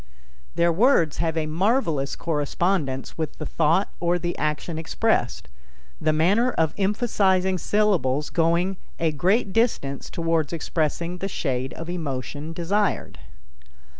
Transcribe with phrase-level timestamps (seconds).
[0.55, 5.47] Their words have a marvelous correspondence with the thought or the action expressed,
[6.01, 12.51] the manner of emphasizing syllables going a great distance toward expressing the shade of emotion
[12.51, 13.19] desired.